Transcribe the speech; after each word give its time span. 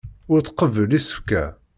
Ur 0.33 0.39
tqebbel 0.41 0.91
isefka. 0.99 1.43